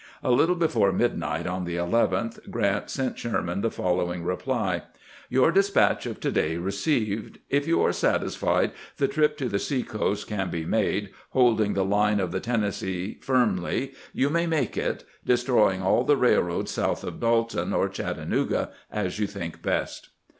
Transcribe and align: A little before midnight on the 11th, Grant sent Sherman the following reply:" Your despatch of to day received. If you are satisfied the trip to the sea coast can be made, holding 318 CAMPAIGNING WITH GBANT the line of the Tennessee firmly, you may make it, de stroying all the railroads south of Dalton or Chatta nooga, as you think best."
A 0.23 0.31
little 0.31 0.55
before 0.55 0.91
midnight 0.91 1.45
on 1.45 1.63
the 1.63 1.75
11th, 1.75 2.49
Grant 2.49 2.89
sent 2.89 3.19
Sherman 3.19 3.61
the 3.61 3.69
following 3.69 4.23
reply:" 4.23 4.81
Your 5.29 5.51
despatch 5.51 6.07
of 6.07 6.19
to 6.21 6.31
day 6.31 6.57
received. 6.57 7.37
If 7.51 7.67
you 7.67 7.83
are 7.83 7.93
satisfied 7.93 8.71
the 8.97 9.07
trip 9.07 9.37
to 9.37 9.47
the 9.47 9.59
sea 9.59 9.83
coast 9.83 10.25
can 10.25 10.49
be 10.49 10.65
made, 10.65 11.11
holding 11.33 11.75
318 11.75 11.75
CAMPAIGNING 11.75 12.17
WITH 12.17 12.19
GBANT 12.19 12.19
the 12.19 12.19
line 12.19 12.19
of 12.19 12.31
the 12.31 12.39
Tennessee 12.39 13.19
firmly, 13.21 13.91
you 14.11 14.31
may 14.31 14.47
make 14.47 14.75
it, 14.75 15.03
de 15.23 15.33
stroying 15.33 15.83
all 15.83 16.03
the 16.03 16.17
railroads 16.17 16.71
south 16.71 17.03
of 17.03 17.19
Dalton 17.19 17.71
or 17.71 17.87
Chatta 17.87 18.23
nooga, 18.25 18.71
as 18.91 19.19
you 19.19 19.27
think 19.27 19.61
best." 19.61 20.09